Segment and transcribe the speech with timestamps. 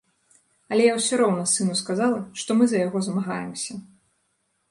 [0.75, 3.73] Але я ўсё роўна сыну сказала, што мы за яго змагаемся.